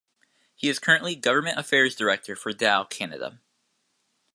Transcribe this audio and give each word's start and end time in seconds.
He 0.55 0.67
is 0.67 0.79
currently 0.79 1.13
Government 1.13 1.59
Affairs 1.59 1.95
Director 1.95 2.35
for 2.35 2.53
Dow 2.53 2.83
Canada. 2.85 3.39